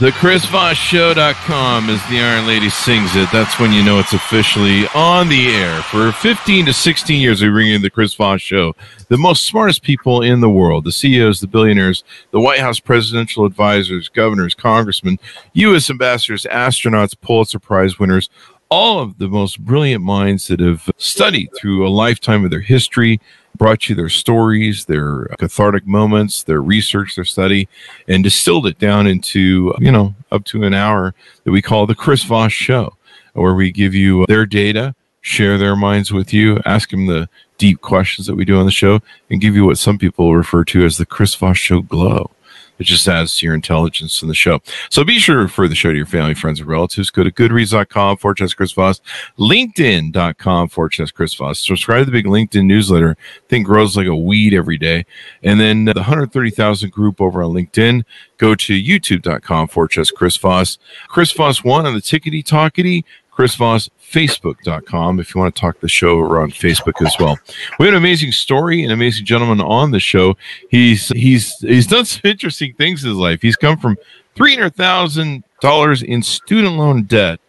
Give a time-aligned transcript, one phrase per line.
[0.00, 3.28] The ChrisVossShow.com, as the Iron Lady sings it.
[3.32, 5.82] That's when you know it's officially on the air.
[5.82, 8.74] For 15 to 16 years, we bring you the Chris Voss Show.
[9.06, 12.02] The most smartest people in the world, the CEOs, the billionaires,
[12.32, 15.20] the White House presidential advisors, governors, congressmen,
[15.52, 15.88] U.S.
[15.88, 18.28] ambassadors, astronauts, Pulitzer Prize winners,
[18.70, 23.20] all of the most brilliant minds that have studied through a lifetime of their history,
[23.56, 27.68] brought you their stories, their uh, cathartic moments, their research, their study,
[28.08, 31.94] and distilled it down into, you know, up to an hour that we call the
[31.94, 32.96] Chris Voss Show,
[33.34, 37.28] where we give you uh, their data, share their minds with you, ask them the
[37.58, 40.64] deep questions that we do on the show, and give you what some people refer
[40.64, 42.30] to as the Chris Voss Show glow.
[42.78, 44.60] It just adds to your intelligence in the show.
[44.90, 47.10] So be sure to refer the show to your family, friends, and relatives.
[47.10, 49.00] Go to goodreads.com slash Chris Voss,
[49.38, 51.60] LinkedIn.com slash Chris Voss.
[51.60, 53.16] Subscribe to the big LinkedIn newsletter.
[53.18, 55.06] I think grows like a weed every day.
[55.42, 58.04] And then the 130,000 group over on LinkedIn.
[58.38, 60.78] Go to youtube.com slash Chris Voss.
[61.08, 63.04] Chris Voss one on the tickety talkety.
[63.30, 67.36] Chris Voss, Facebook.com if you want to talk the show around Facebook as well.
[67.78, 70.36] We have an amazing story, an amazing gentleman on the show.
[70.70, 73.42] He's he's he's done some interesting things in his life.
[73.42, 73.96] He's come from
[74.36, 77.40] three hundred thousand dollars in student loan debt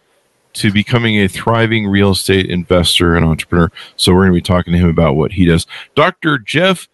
[0.53, 3.69] to becoming a thriving real estate investor and entrepreneur.
[3.95, 5.67] So we're going to be talking to him about what he does.
[5.93, 6.39] Dr.
[6.39, 6.87] Jeff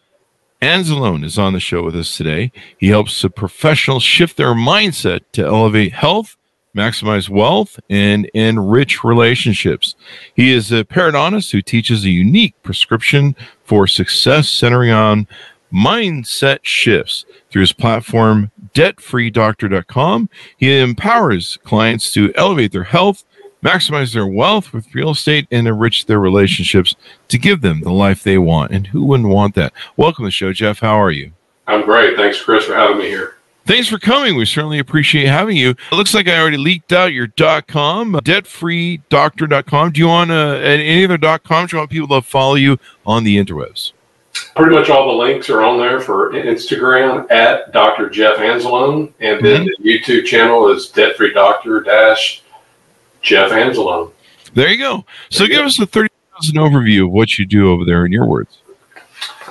[0.62, 2.52] Anzalone is on the show with us today.
[2.78, 6.38] He helps professionals shift their mindset to elevate health
[6.76, 9.96] maximize wealth, and enrich relationships.
[10.36, 15.28] He is a periodontist who teaches a unique prescription for success centering on
[15.72, 17.26] mindset shifts.
[17.50, 23.26] Through his platform, debtfreedoctor.com, he empowers clients to elevate their health,
[23.64, 26.96] maximize their wealth with real estate, and enrich their relationships
[27.28, 28.72] to give them the life they want.
[28.72, 29.74] And who wouldn't want that?
[29.98, 30.80] Welcome to the show, Jeff.
[30.80, 31.32] How are you?
[31.68, 32.18] I'm great.
[32.18, 33.36] Thanks, Chris, for having me here.
[33.66, 34.36] Thanks for coming.
[34.36, 35.72] We certainly appreciate having you.
[35.72, 39.92] It looks like I already leaked out your dot .com, debtfreedoctor.com.
[39.92, 41.68] Do you want uh, any other .com?
[41.68, 43.94] Do you want people to follow you on the interwebs?
[44.56, 48.10] Pretty much all the links are on there for Instagram at Dr.
[48.10, 49.84] Jeff Anzalone, and then mm-hmm.
[49.84, 52.42] the YouTube channel is Debt Free Doctor dash
[53.22, 54.12] Jeff Anzalone.
[54.54, 55.06] There you go.
[55.30, 58.26] So give us a thirty thousand overview of what you do over there in your
[58.26, 58.60] words.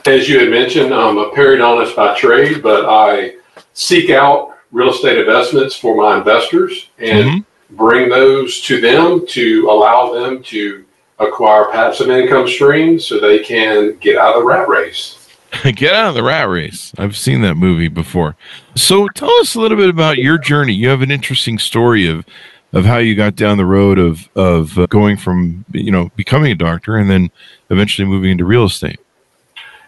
[0.07, 3.37] As you had mentioned, I'm a periodontist by trade, but I
[3.73, 7.77] seek out real estate investments for my investors and mm-hmm.
[7.77, 10.85] bring those to them to allow them to
[11.19, 15.17] acquire passive income streams so they can get out of the rat race.
[15.75, 16.93] get out of the rat race.
[16.99, 18.37] I've seen that movie before.
[18.77, 20.73] So tell us a little bit about your journey.
[20.75, 22.25] You have an interesting story of
[22.73, 26.53] of how you got down the road of of uh, going from you know becoming
[26.53, 27.31] a doctor and then
[27.69, 29.01] eventually moving into real estate.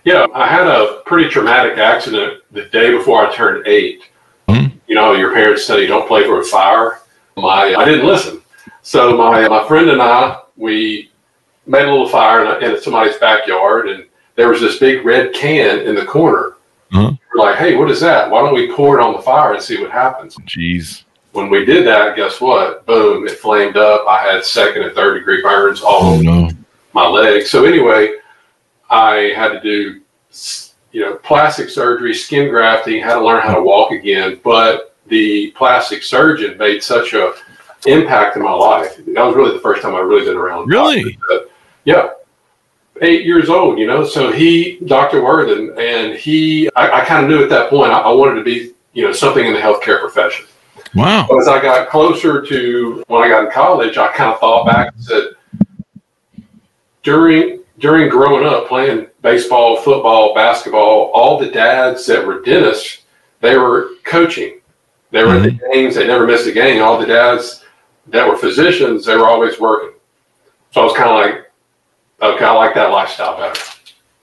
[0.04, 4.02] Yeah, I had a pretty traumatic accident the day before I turned 8
[4.48, 4.76] mm-hmm.
[4.88, 7.00] You know, your parents tell you don't play with fire.
[7.36, 8.42] My, I didn't listen.
[8.82, 11.10] So my my friend and I, we
[11.66, 14.04] made a little fire in, in somebody's backyard, and
[14.34, 16.56] there was this big red can in the corner.
[16.92, 17.14] Mm-hmm.
[17.34, 18.30] We're like, hey, what is that?
[18.30, 20.36] Why don't we pour it on the fire and see what happens?
[20.38, 21.04] Jeez.
[21.32, 22.84] When we did that, guess what?
[22.84, 23.26] Boom!
[23.26, 24.06] It flamed up.
[24.06, 26.50] I had second and third degree burns all oh, over no.
[26.92, 27.50] my legs.
[27.50, 28.16] So anyway,
[28.92, 30.02] I had to do,
[30.92, 34.38] you know, plastic surgery, skin grafting, had to learn how to walk again.
[34.44, 37.34] But the plastic surgeon made such a
[37.86, 38.96] impact in my life.
[38.98, 40.68] That was really the first time I really been around.
[40.68, 41.18] Really?
[41.26, 41.50] But,
[41.84, 42.10] yeah.
[43.00, 44.04] Eight years old, you know.
[44.04, 45.24] So he, Dr.
[45.24, 48.44] Worthen, and he, I, I kind of knew at that point I, I wanted to
[48.44, 50.46] be, you know, something in the healthcare profession.
[50.94, 51.26] Wow.
[51.40, 54.92] As I got closer to when I got in college, I kind of thought back
[54.94, 55.24] and said,
[57.02, 63.02] during during growing up playing baseball, football, basketball, all the dads that were dentists,
[63.40, 64.60] they were coaching.
[65.10, 65.36] They were mm-hmm.
[65.36, 65.72] in the mm-hmm.
[65.72, 65.94] games.
[65.96, 66.80] They never missed a game.
[66.80, 67.64] All the dads
[68.06, 69.98] that were physicians, they were always working.
[70.70, 71.52] So I was kind of like,
[72.22, 73.60] okay, I like that lifestyle better.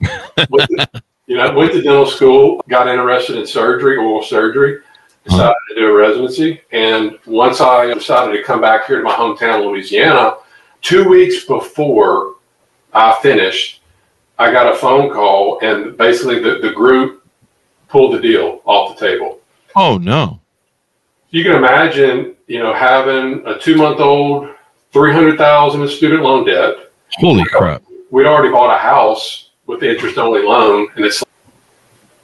[0.36, 4.78] the, you know, went to dental school, got interested in surgery, oral surgery,
[5.24, 5.54] decided uh-huh.
[5.68, 6.62] to do a residency.
[6.72, 10.36] And once I decided to come back here to my hometown, Louisiana,
[10.80, 12.36] two weeks before
[12.92, 13.80] I finished,
[14.38, 17.26] I got a phone call, and basically the, the group
[17.88, 19.40] pulled the deal off the table.
[19.76, 20.40] Oh no!
[21.30, 24.48] You can imagine, you know, having a two month old,
[24.92, 26.90] three hundred thousand in student loan debt.
[27.14, 27.82] Holy crap!
[28.10, 31.22] We'd already bought a house with the interest only loan, and it's,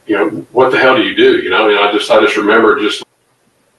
[0.07, 1.39] you know, what the hell do you do?
[1.39, 3.05] You know, and I just I just remember just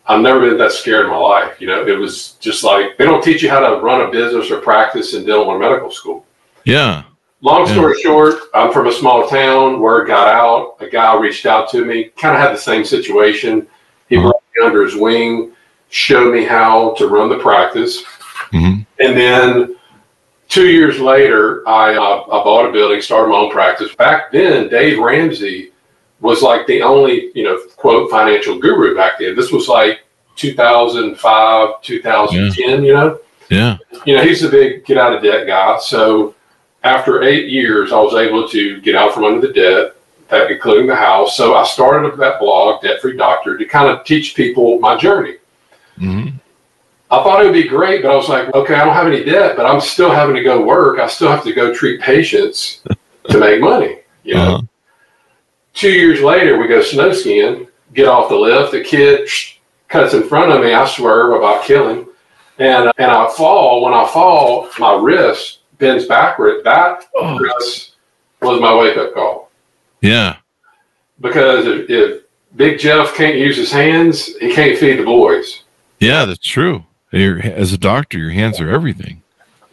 [0.06, 1.60] I've never been that scared in my life.
[1.60, 4.51] You know, it was just like they don't teach you how to run a business
[4.51, 6.25] or practice in dental or medical school.
[6.67, 7.03] Yeah.
[7.41, 8.03] Long story yeah.
[8.03, 9.79] short, I'm from a small town.
[9.79, 10.75] Word got out.
[10.81, 13.67] A guy reached out to me, kind of had the same situation.
[14.09, 14.23] He uh-huh.
[14.23, 15.53] brought me under his wing,
[15.89, 18.03] showed me how to run the practice.
[18.51, 18.81] Mm-hmm.
[18.99, 19.75] And then
[20.49, 23.95] two years later, I, uh, I bought a building, started my own practice.
[23.95, 25.71] Back then, Dave Ramsey
[26.19, 29.37] was like the only, you know, quote, financial guru back then.
[29.37, 30.01] This was like
[30.35, 32.75] 2005, 2010, yeah.
[32.75, 33.19] you know?
[33.49, 33.77] Yeah.
[34.05, 35.77] You know, he's the big get out of debt guy.
[35.79, 36.35] So
[36.88, 39.95] after eight years, I was able to get out from under the debt,
[40.30, 41.36] that including the house.
[41.36, 44.98] So I started up that blog, Debt Free Doctor, to kind of teach people my
[44.98, 45.36] journey.
[45.98, 46.38] Mm-hmm.
[47.10, 49.24] I thought it would be great, but I was like, okay, I don't have any
[49.24, 51.00] debt, but I'm still having to go work.
[51.00, 52.84] I still have to go treat patients
[53.30, 54.00] to make money.
[54.24, 54.56] You know.
[54.56, 54.62] Uh-huh.
[55.74, 58.72] Two years later, we go snow skiing, get off the lift.
[58.72, 59.30] The kid
[59.88, 60.74] cuts in front of me.
[60.74, 62.07] I swerve about killing,
[62.60, 63.84] and and I fall.
[63.84, 66.63] When I fall, my wrist bends backward.
[66.63, 67.39] That oh.
[68.41, 69.50] was my wake up call.
[70.01, 70.38] Yeah.
[71.19, 72.24] Because if, if,
[72.56, 75.63] Big Jeff can't use his hands, he can't feed the boys.
[76.00, 76.85] Yeah, that's true.
[77.12, 79.21] You're, as a doctor, your hands are everything.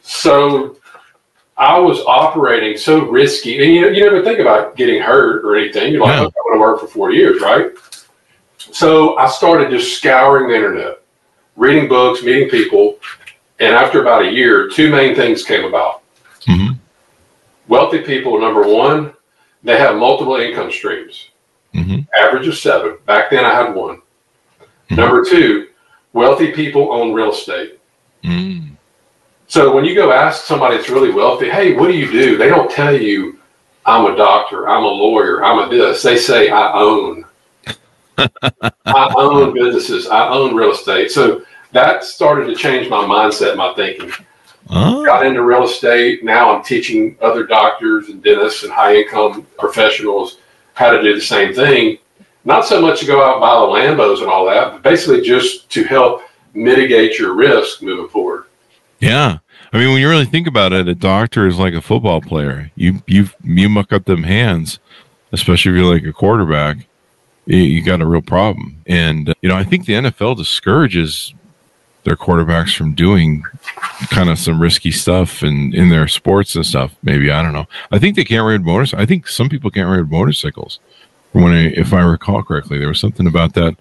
[0.02, 0.76] So
[1.56, 5.92] I was operating so risky, and you, you never think about getting hurt or anything.
[5.92, 6.24] You're like, yeah.
[6.26, 7.70] I'm going to work for four years, right?
[8.58, 11.00] So I started just scouring the internet,
[11.56, 12.98] reading books, meeting people,
[13.60, 16.02] and after about a year, two main things came about.
[16.42, 16.74] Mm-hmm.
[17.68, 19.14] Wealthy people, number one,
[19.62, 21.30] they have multiple income streams,
[21.72, 22.00] mm-hmm.
[22.18, 22.98] average of seven.
[23.06, 23.96] Back then, I had one.
[23.96, 24.96] Mm-hmm.
[24.96, 25.68] Number two,
[26.12, 27.78] wealthy people own real estate.
[28.22, 28.76] Mm.
[29.46, 32.36] So when you go ask somebody that's really wealthy, hey, what do you do?
[32.36, 33.38] They don't tell you,
[33.86, 36.02] I'm a doctor, I'm a lawyer, I'm a this.
[36.02, 37.24] They say, I own.
[38.16, 41.10] I own businesses, I own real estate.
[41.10, 44.10] So that started to change my mindset, my thinking.
[44.70, 45.04] Oh.
[45.04, 46.24] Got into real estate.
[46.24, 50.38] Now I'm teaching other doctors and dentists and high income professionals
[50.72, 51.98] how to do the same thing.
[52.44, 55.20] Not so much to go out and buy the Lambos and all that, but basically
[55.20, 56.22] just to help
[56.54, 58.44] mitigate your risk moving forward.
[59.00, 59.38] Yeah.
[59.72, 62.70] I mean, when you really think about it, a doctor is like a football player.
[62.76, 64.78] You you you muck up them hands,
[65.32, 66.86] especially if you're like a quarterback,
[67.46, 68.76] you, you got a real problem.
[68.86, 71.34] And uh, you know, I think the NFL discourages
[72.04, 73.42] their quarterbacks from doing
[74.10, 76.94] kind of some risky stuff and in, in their sports and stuff.
[77.02, 77.66] Maybe I don't know.
[77.90, 79.02] I think they can't ride motorcycles.
[79.02, 80.80] I think some people can't ride motorcycles.
[81.32, 83.74] When I, if I recall correctly, there was something about that,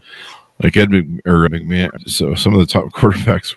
[0.64, 2.10] like Ed Mc, or McMahon.
[2.10, 3.56] So some of the top quarterbacks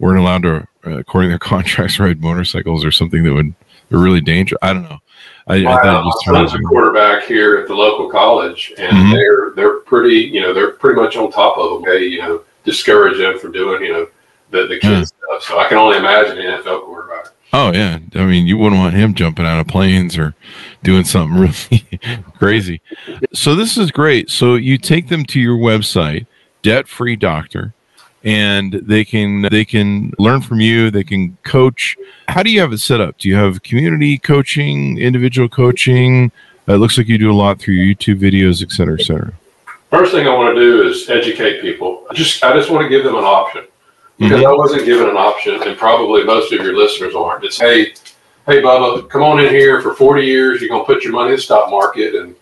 [0.00, 3.54] weren't allowed to, uh, according to their contracts, ride motorcycles or something that would
[3.90, 4.58] be really dangerous.
[4.62, 4.98] I don't know.
[5.46, 5.66] I.
[5.66, 6.04] I thought
[6.42, 9.12] just a quarterback here at the local college, and mm-hmm.
[9.12, 11.90] they're they're pretty, you know, they're pretty much on top of them.
[11.90, 14.08] They, you know discourage them from doing, you know,
[14.50, 14.98] the, the kids yeah.
[14.98, 15.04] Hmm.
[15.04, 15.42] stuff.
[15.42, 17.28] So I can only imagine the NFL quarterback.
[17.52, 20.34] Oh yeah, I mean, you wouldn't want him jumping out of planes or
[20.84, 22.00] doing something really
[22.38, 22.80] crazy.
[23.32, 24.30] So this is great.
[24.30, 26.26] So you take them to your website,
[26.62, 27.74] Debt Free Doctor,
[28.22, 30.92] and they can they can learn from you.
[30.92, 31.96] They can coach.
[32.28, 33.18] How do you have it set up?
[33.18, 36.30] Do you have community coaching, individual coaching?
[36.68, 39.32] it looks like you do a lot through YouTube videos, et cetera, et cetera.
[39.90, 42.06] First thing I want to do is educate people.
[42.08, 43.66] I just I just want to give them an option
[44.18, 44.46] because mm-hmm.
[44.46, 47.42] I wasn't given an option, and probably most of your listeners aren't.
[47.42, 47.94] It's hey,
[48.46, 50.60] hey, Bubba, come on in here for 40 years.
[50.60, 52.36] You're gonna put your money in the stock market, and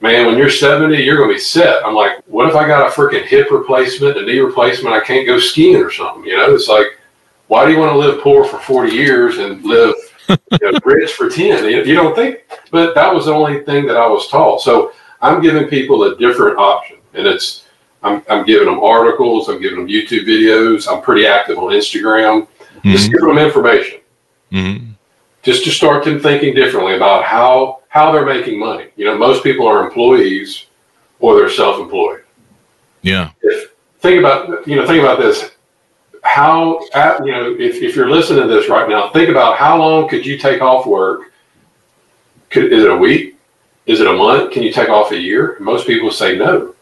[0.00, 1.86] man, when you're 70, you're gonna be set.
[1.86, 4.94] I'm like, what if I got a freaking hip replacement, a knee replacement?
[4.94, 6.24] I can't go skiing or something.
[6.24, 6.98] You know, it's like,
[7.46, 9.94] why do you want to live poor for 40 years and live
[10.28, 11.64] you know, rich for 10?
[11.64, 12.38] You, you don't think?
[12.72, 14.62] But that was the only thing that I was taught.
[14.62, 17.64] So I'm giving people a different option, and it's
[18.02, 22.48] I'm, I'm giving them articles, I'm giving them YouTube videos, I'm pretty active on Instagram,
[22.48, 22.90] mm-hmm.
[22.90, 24.00] just giving them information,
[24.50, 24.90] mm-hmm.
[25.42, 28.88] just to start them thinking differently about how how they're making money.
[28.96, 30.66] You know, most people are employees
[31.20, 32.24] or they're self-employed.
[33.02, 33.30] Yeah.
[33.42, 35.52] If, think about you know think about this
[36.24, 36.80] how
[37.24, 40.26] you know if, if you're listening to this right now think about how long could
[40.26, 41.32] you take off work
[42.50, 43.31] could, is it a week
[43.86, 44.52] is it a month?
[44.52, 45.56] Can you take off a year?
[45.60, 46.74] Most people say no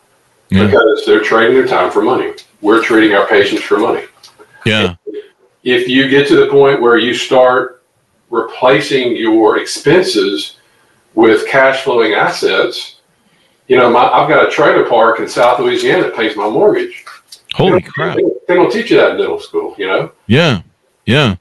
[0.50, 0.66] yeah.
[0.66, 2.33] because they're trading their time for money.
[2.61, 4.04] We're trading our patients for money.
[4.66, 4.97] Yeah.
[5.64, 7.83] if you get to the point where you start
[8.28, 10.59] replacing your expenses
[11.14, 13.00] with cash flowing assets,
[13.69, 17.04] you know, my, I've got a trailer park in South Louisiana that pays my mortgage.
[17.54, 18.16] Holy They crap.
[18.47, 20.12] They don't teach you that in middle school, you know?
[20.26, 20.62] Yeah.
[21.07, 21.37] Yeah.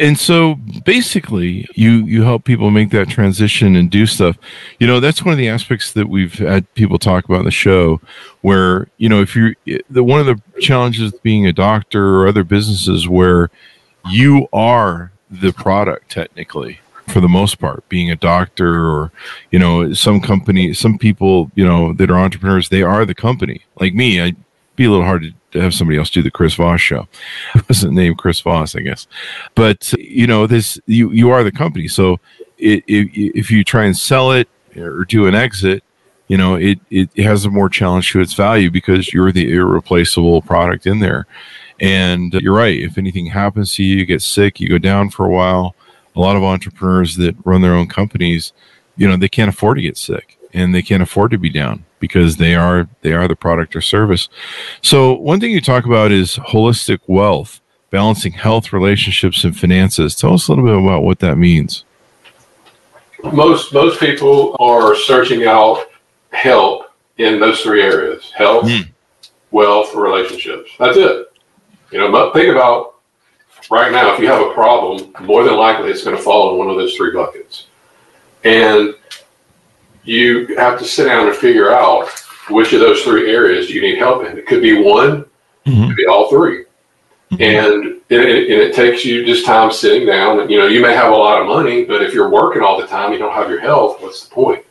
[0.00, 4.36] And so basically you you help people make that transition and do stuff.
[4.78, 7.50] You know, that's one of the aspects that we've had people talk about in the
[7.50, 8.00] show
[8.42, 9.54] where, you know, if you're
[9.90, 13.50] the one of the challenges being a doctor or other businesses where
[14.10, 19.10] you are the product technically for the most part being a doctor or
[19.50, 23.62] you know some company some people you know that are entrepreneurs they are the company
[23.80, 24.36] like me i'd
[24.76, 27.08] be a little hard to, to have somebody else do the chris voss show.
[27.54, 29.06] I wasn't named chris voss i guess.
[29.54, 31.88] But you know this you you are the company.
[31.88, 32.20] So
[32.58, 35.84] it, if you try and sell it or do an exit
[36.26, 40.42] you know it, it has a more challenge to its value because you're the irreplaceable
[40.42, 41.26] product in there.
[41.80, 42.76] And you're right.
[42.76, 45.74] If anything happens to you you get sick you go down for a while.
[46.16, 48.52] A lot of entrepreneurs that run their own companies
[48.96, 51.84] you know they can't afford to get sick and they can't afford to be down
[52.00, 54.28] because they are they are the product or service
[54.82, 60.34] so one thing you talk about is holistic wealth balancing health relationships and finances tell
[60.34, 61.84] us a little bit about what that means
[63.32, 65.86] Most most people are searching out
[66.30, 66.84] help
[67.16, 68.82] in those three areas: health, Hmm.
[69.50, 70.70] wealth, relationships.
[70.78, 71.26] That's it.
[71.90, 72.94] You know, but think about
[73.70, 74.14] right now.
[74.14, 76.76] If you have a problem, more than likely it's going to fall in one of
[76.76, 77.66] those three buckets,
[78.44, 78.94] and
[80.08, 82.08] you have to sit down and figure out
[82.48, 84.38] which of those three areas you need help in.
[84.38, 85.26] It could be one,
[85.66, 87.34] it could be all 3 mm-hmm.
[87.42, 90.40] and it, it, and it takes you just time sitting down.
[90.40, 92.80] And, you know, you may have a lot of money, but if you're working all
[92.80, 94.00] the time, you don't have your health.
[94.00, 94.64] What's the point?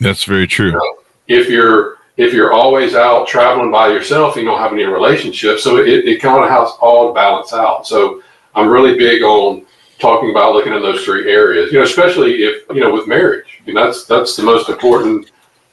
[0.00, 0.80] that's very true
[1.26, 5.62] If you're if you're always out traveling by yourself, you don't have any relationships.
[5.62, 7.86] So it, it kind of has all to balance out.
[7.86, 8.22] So
[8.54, 9.66] I'm really big on
[9.98, 11.72] talking about looking in those three areas.
[11.72, 13.60] You know, especially if you know with marriage.
[13.60, 15.30] I mean, that's that's the most important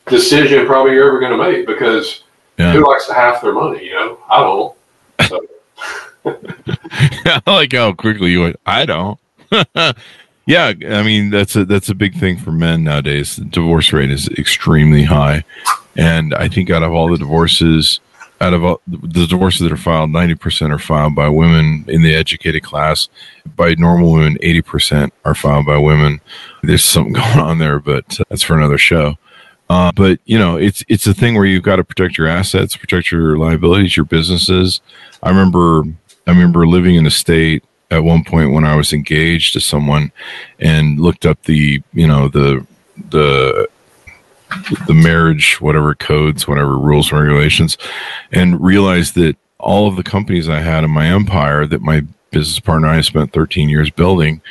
[0.07, 2.23] decision probably you're ever going to make because
[2.59, 3.85] yeah who likes to half their money?
[3.85, 4.77] You know, I don't.
[5.27, 5.47] So,
[7.25, 8.59] I like how quickly you went.
[8.65, 9.19] I don't.
[10.45, 13.35] yeah, I mean that's a that's a big thing for men nowadays.
[13.35, 15.43] The divorce rate is extremely high,
[15.95, 17.99] and I think out of all the divorces,
[18.41, 22.01] out of all the divorces that are filed, ninety percent are filed by women in
[22.01, 23.09] the educated class.
[23.55, 26.21] By normal women, eighty percent are filed by women.
[26.63, 29.15] There's something going on there, but that's for another show.
[29.69, 32.75] Uh, but you know, it's it's a thing where you've got to protect your assets,
[32.75, 34.81] protect your liabilities, your businesses.
[35.23, 35.83] I remember
[36.27, 40.11] I remember living in a state at one point when I was engaged to someone
[40.59, 42.65] and looked up the, you know, the
[43.09, 43.67] the
[44.87, 47.77] the marriage whatever codes, whatever rules and regulations
[48.31, 52.59] and realized that all of the companies I had in my empire that my business
[52.59, 54.41] partner and I spent 13 years building,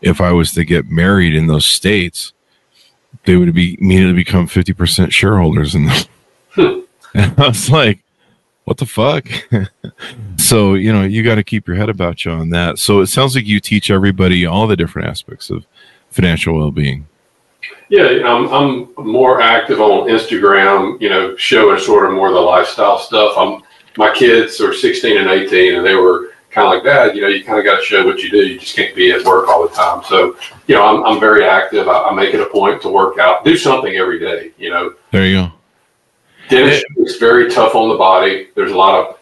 [0.00, 2.32] if I was to get married in those states,
[3.24, 6.06] they would be immediately become 50% shareholders in them.
[7.14, 8.00] and I was like,
[8.64, 9.28] what the fuck?
[10.38, 12.78] so, you know, you got to keep your head about you on that.
[12.78, 15.66] So it sounds like you teach everybody all the different aspects of
[16.10, 17.06] financial well being.
[17.88, 21.00] Yeah, you know, I'm, I'm more active on Instagram.
[21.00, 23.34] You know, showing sort of more of the lifestyle stuff.
[23.36, 23.62] I'm
[23.96, 27.28] my kids are 16 and 18, and they were kind of like, Dad, you know,
[27.28, 28.38] you kind of got to show what you do.
[28.38, 30.02] You just can't be at work all the time.
[30.04, 31.88] So, you know, I'm, I'm very active.
[31.88, 34.52] I, I make it a point to work out, do something every day.
[34.58, 35.52] You know, There you go.
[36.48, 38.48] dentistry is very tough on the body.
[38.54, 39.18] There's a lot of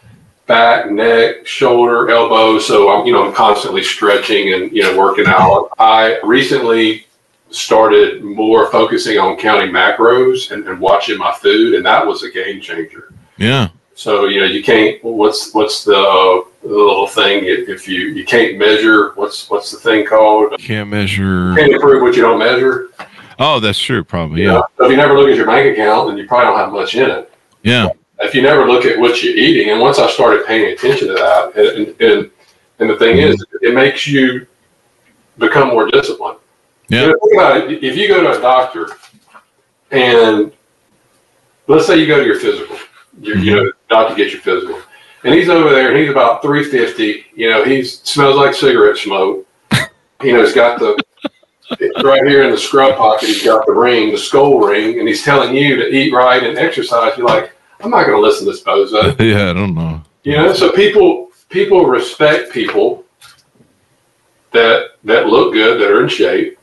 [0.46, 2.58] back, neck, shoulder, elbow.
[2.58, 5.70] So I'm, you know, I'm constantly stretching and, you know, working out.
[5.78, 7.06] I recently
[7.54, 11.75] started more focusing on counting macros and, and watching my food.
[11.75, 13.12] And that was a game changer.
[13.37, 13.68] Yeah.
[13.94, 18.56] So, you know, you can't, what's, what's the, the little thing if you, you can't
[18.59, 20.59] measure, what's, what's the thing called?
[20.59, 21.54] Can't measure.
[21.54, 22.88] Can't improve what you don't measure.
[23.38, 24.02] Oh, that's true.
[24.02, 24.40] Probably.
[24.40, 24.52] You Yeah.
[24.54, 24.66] know?
[24.78, 26.94] So if you never look at your bank account, then you probably don't have much
[26.94, 27.32] in it.
[27.62, 27.88] Yeah.
[28.21, 31.14] if you never look at what you're eating, and once I started paying attention to
[31.14, 32.30] that, and and,
[32.78, 34.47] and the thing is, it makes you
[35.38, 36.38] become more disciplined.
[36.92, 37.06] You Yeah.
[37.06, 37.82] know, about it.
[37.82, 38.90] If you go to a doctor,
[39.90, 40.52] and
[41.66, 42.76] let's say you go to your physical,
[43.20, 44.78] you you know, doctor gets your physical,
[45.25, 47.25] and he's over there, and he's about three fifty.
[47.34, 49.46] You know, he smells like cigarette smoke.
[50.22, 51.02] You know, he's got the
[52.04, 53.26] right here in the scrub pocket.
[53.28, 56.58] He's got the ring, the skull ring, and he's telling you to eat right and
[56.58, 57.16] exercise.
[57.16, 59.18] You're like, I'm not going to listen to this bozo.
[59.18, 59.49] Yeah.
[59.49, 60.02] I don't know.
[60.25, 63.04] You know, so people people respect people
[64.52, 66.58] that that look good, that are in shape,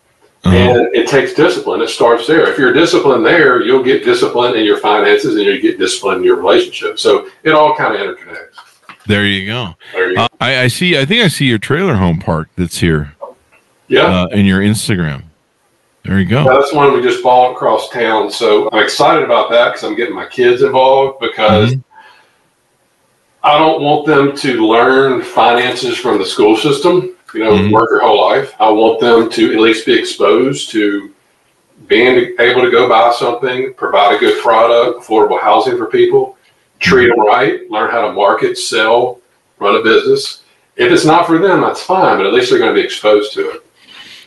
[0.46, 0.56] Uh-huh.
[0.56, 1.82] and it takes discipline.
[1.82, 2.50] It starts there.
[2.50, 6.24] If you're disciplined there, you'll get discipline in your finances, and you'll get discipline in
[6.24, 6.98] your relationship.
[6.98, 8.56] So it all kind of interconnects.
[9.06, 9.76] There you go.
[9.92, 10.22] There you go.
[10.24, 10.98] Uh, I, I see.
[10.98, 13.14] I think I see your trailer home park that's here
[13.90, 14.04] yeah.
[14.04, 15.24] uh, in your Instagram.
[16.06, 16.46] There you go.
[16.46, 18.32] That's one we just bought across town.
[18.32, 21.84] So I'm excited about that because I'm getting my kids involved because Mhm.
[23.44, 27.72] I don't want them to learn finances from the school system, you know, Mhm.
[27.72, 28.54] work their whole life.
[28.60, 31.12] I want them to at least be exposed to
[31.88, 36.38] being able to go buy something, provide a good product, affordable housing for people,
[36.80, 39.20] treat them right, learn how to market, sell,
[39.60, 40.44] run a business.
[40.76, 43.34] If it's not for them, that's fine, but at least they're going to be exposed
[43.34, 43.66] to it.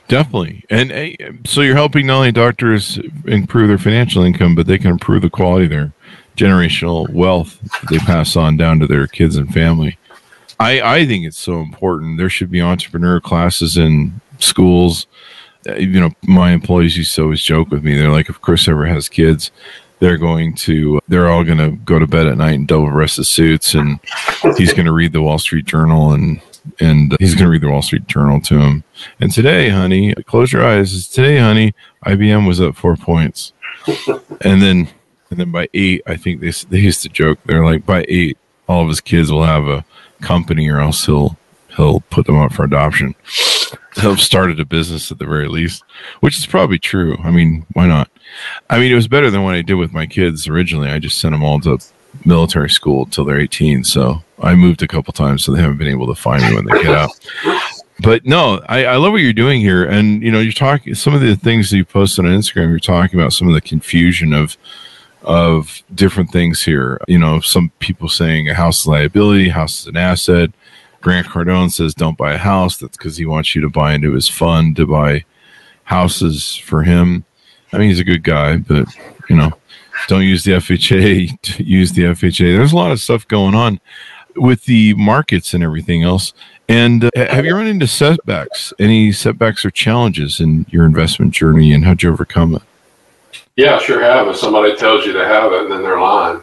[0.09, 0.65] Definitely.
[0.69, 4.91] And uh, so you're helping not only doctors improve their financial income, but they can
[4.91, 5.93] improve the quality of their
[6.37, 9.97] generational wealth that they pass on down to their kids and family.
[10.61, 12.19] I, I think it's so important.
[12.19, 15.07] There should be entrepreneur classes in schools.
[15.69, 17.97] Uh, You know, my employees used to always joke with me.
[17.97, 19.51] They're like, if Chris ever has kids,
[19.99, 23.27] they're going to, they're all going to go to bed at night in double breasted
[23.27, 24.01] suits and
[24.57, 26.41] he's going to read the Wall Street Journal and
[26.79, 28.85] and he's going to read the Wall Street Journal to him.
[29.19, 31.09] And today, honey, close your eyes.
[31.09, 31.75] Today, honey,
[32.07, 33.53] IBM was up four points,
[34.43, 34.89] and then
[35.31, 37.41] and then by eight, I think they they used to joke.
[37.47, 39.85] They're like, by eight, all of his kids will have a
[40.23, 41.37] company, or else he'll
[41.77, 43.15] he'll put them up for adoption.
[43.97, 45.85] He'll started a business at the very least,
[46.21, 47.17] which is probably true.
[47.23, 48.11] I mean, why not?
[48.71, 50.89] I mean, it was better than what I did with my kids originally.
[50.89, 51.79] I just sent them all to
[52.25, 53.85] military school till they're 18.
[53.85, 56.65] So I moved a couple times, so they haven't been able to find me when
[56.65, 57.11] they get out.
[58.01, 61.15] But no, I, I love what you're doing here, and you know, you're talking some
[61.15, 62.71] of the things that you posted on Instagram.
[62.71, 64.57] You're talking about some of the confusion of
[65.25, 67.01] of different things here.
[67.09, 70.51] You know, some people saying a house is liability, house is an asset.
[71.01, 72.77] Grant Cardone says don't buy a house.
[72.77, 75.25] That's because he wants you to buy into his fund to buy
[75.85, 77.25] houses for him.
[77.73, 78.87] I mean, he's a good guy, but
[79.29, 79.53] you know,
[80.09, 81.59] don't use the FHA.
[81.67, 82.57] Use the FHA.
[82.57, 83.81] There's a lot of stuff going on
[84.37, 86.33] with the markets and everything else.
[86.69, 88.73] And uh, have you run into setbacks?
[88.79, 92.63] Any setbacks or challenges in your investment journey, and how'd you overcome it?
[93.57, 94.29] Yeah, sure have.
[94.29, 96.43] If somebody tells you to have it, and then they're lying.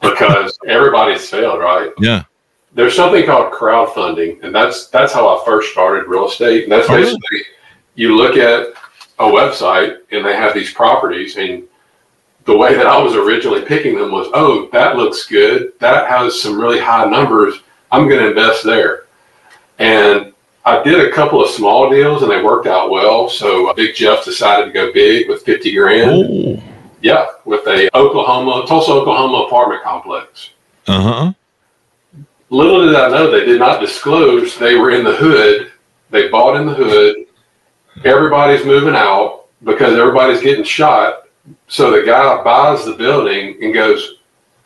[0.00, 1.90] Because everybody's failed, right?
[1.98, 2.24] Yeah.
[2.74, 6.64] There's something called crowdfunding, and that's that's how I first started real estate.
[6.64, 7.04] And that's Oh, really?
[7.06, 7.40] basically
[7.94, 8.68] you look at
[9.18, 11.64] a website and they have these properties, and
[12.44, 15.72] the way that I was originally picking them was, oh, that looks good.
[15.78, 17.60] That has some really high numbers.
[17.92, 19.04] I'm going to invest there.
[19.78, 20.31] And
[20.64, 23.28] I did a couple of small deals, and they worked out well.
[23.28, 26.10] So uh, Big Jeff decided to go big with 50 grand.
[26.10, 26.62] Oh.
[27.00, 30.50] Yeah, with a Oklahoma, Tulsa, Oklahoma apartment complex.
[30.86, 31.32] Uh huh.
[32.50, 35.72] Little did I know they did not disclose they were in the hood.
[36.10, 37.26] They bought in the hood.
[38.04, 41.28] Everybody's moving out because everybody's getting shot.
[41.66, 44.18] So the guy buys the building and goes,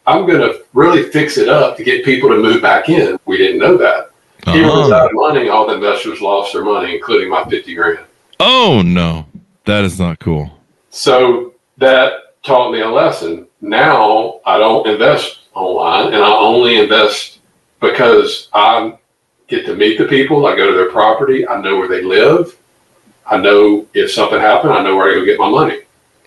[0.07, 3.19] I'm going to really fix it up to get people to move back in.
[3.25, 4.11] We didn't know that.
[4.53, 4.95] He runs Uh-huh.
[4.95, 5.49] out of money.
[5.49, 7.99] All the investors lost their money, including my 50 grand.
[8.41, 9.27] Oh no,
[9.65, 10.51] that is not cool.
[10.91, 13.47] So that taught me a lesson.
[13.61, 17.41] Now I don't invest online and I only invest
[17.81, 18.95] because I
[19.49, 20.47] get to meet the people.
[20.47, 21.47] I go to their property.
[21.49, 22.57] I know where they live.
[23.27, 25.81] I know if something happened, I know where to go get my money.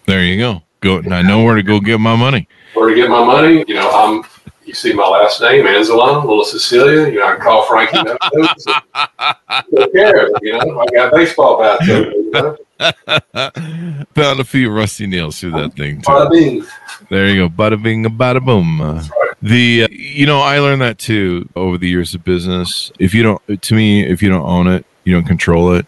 [0.05, 0.62] There you go.
[0.82, 1.01] Go.
[1.12, 2.47] I know where to go get my money.
[2.73, 4.23] Where to get my money, you know, I'm,
[4.69, 7.97] you see my last name, Anzalone, little Cecilia, you know, I call Frankie.
[9.71, 10.32] Who cares?
[10.43, 11.89] You know, I got baseball bats.
[11.89, 12.58] over You know?
[14.13, 16.12] Found a few rusty nails through that thing too.
[16.12, 16.63] Bada bing.
[17.10, 17.49] There you go.
[17.49, 19.01] Bada bing, bada boom.
[19.41, 22.91] The uh, you know I learned that too over the years of business.
[22.99, 25.88] If you don't, to me, if you don't own it, you don't control it.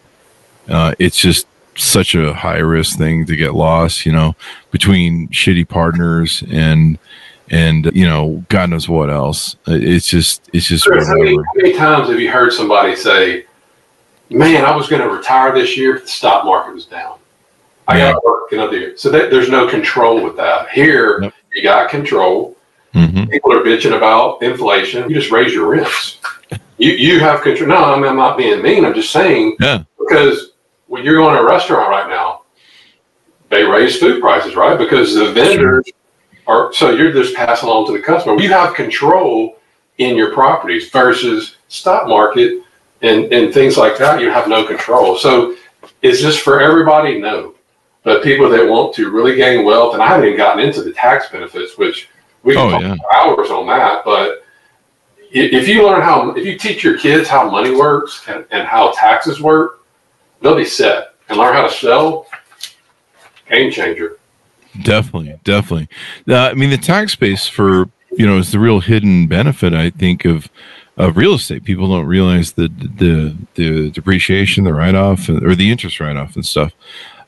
[0.68, 4.08] Uh, it's just such a high risk thing to get lost.
[4.08, 4.36] You know,
[4.72, 6.98] between shitty partners and
[7.52, 9.58] and you know God knows what else.
[9.68, 13.46] It's just it's just how many, how many times have you heard somebody say,
[14.30, 17.20] "Man, I was going to retire this year, but the stock market was down.
[17.88, 18.12] I Yeah.
[18.14, 20.70] got to work another year." So that, there's no control with that.
[20.70, 22.58] Here, you got control.
[22.94, 25.10] hmm People are bitching about inflation.
[25.10, 26.18] You just raise your rents.
[26.78, 27.70] you you have control.
[27.70, 28.86] No, I mean, I'm not being mean.
[28.86, 29.84] I'm just saying Yeah.
[30.00, 30.54] because
[30.88, 32.42] when you're going to a restaurant right now,
[33.50, 34.78] they raise food prices, right?
[34.78, 35.86] Because the vendors
[36.48, 38.40] are so you're just passing along to the customer.
[38.42, 39.58] You have control
[39.98, 42.64] in your properties versus stock market
[43.02, 45.18] and, and things like that, you have no control.
[45.18, 45.56] So
[46.02, 47.20] is this for everybody?
[47.20, 47.56] No.
[48.04, 50.92] But people that want to really gain wealth, and I haven't even gotten into the
[50.92, 52.10] tax benefits, which
[52.44, 52.96] we can Oh, talk yeah.
[53.16, 54.04] hours on that.
[54.04, 54.44] But
[55.32, 58.92] if you learn how, if you teach your kids how money works and, and how
[58.92, 59.84] taxes work,
[60.42, 62.26] they'll be set and learn how to sell.
[63.50, 64.18] Game changer.
[64.84, 65.90] Definitely, definitely.
[66.28, 69.90] Uh, I mean, the tax base for you know is the real hidden benefit I
[69.90, 70.50] think of
[70.98, 71.64] of real estate.
[71.64, 76.36] People don't realize the the the depreciation, the write off, or the interest write off
[76.36, 76.74] and stuff.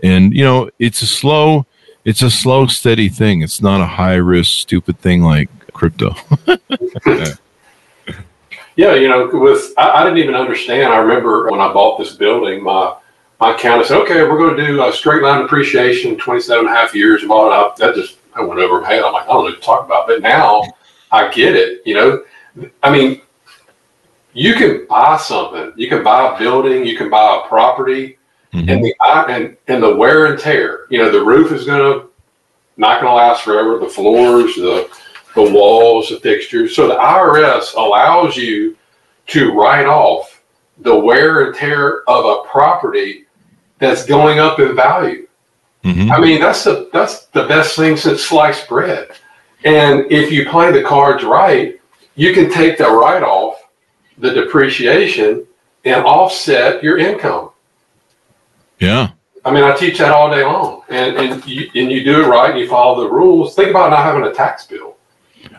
[0.02, 1.66] And you know, it's a slow,
[2.06, 3.42] it's a slow, steady thing.
[3.42, 6.16] It's not a high risk, stupid thing like crypto.
[8.76, 10.94] yeah, you know, with I, I, didn't even understand.
[10.94, 12.96] I remember when I bought this building, my
[13.44, 16.80] my accountant said, "Okay, we're going to do a straight line depreciation, 27 and a
[16.80, 19.04] half years." And all that, that just I went over my head.
[19.04, 20.08] I'm like, I don't know what to talk about.
[20.08, 20.64] But now
[21.12, 21.82] I get it.
[21.86, 22.24] You know,
[22.82, 23.22] I mean,
[24.32, 25.74] you can buy something.
[25.76, 26.86] You can buy a building.
[26.86, 28.18] You can buy a property,
[28.54, 28.70] mm-hmm.
[28.70, 28.96] and the
[29.28, 30.88] and and the wear and tear.
[30.90, 32.08] You know, the roof is going to
[32.78, 33.78] not going to last forever.
[33.78, 34.90] The floors, the
[35.36, 36.78] the walls, the fixtures.
[36.78, 38.78] So the IRS allows you
[39.28, 40.42] to write off
[40.78, 43.23] the wear and tear of a property
[43.84, 45.28] that's going up in value.
[45.84, 46.12] Mm-hmm.
[46.12, 49.12] I mean, that's the that's the best thing since sliced bread.
[49.66, 51.80] And if you play the cards right,
[52.16, 53.56] you can take the write off
[54.18, 55.46] the depreciation
[55.86, 57.50] and offset your income.
[58.80, 59.12] Yeah.
[59.46, 62.28] I mean, I teach that all day long, and and you, and you do it
[62.28, 63.56] right, and you follow the rules.
[63.56, 64.96] Think about not having a tax bill.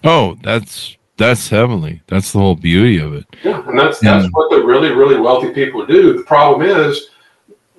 [0.02, 2.00] Oh, that's that's heavenly.
[2.06, 3.26] That's the whole beauty of it.
[3.42, 6.16] Yeah, and that's that's what the really really wealthy people do.
[6.16, 7.10] The problem is,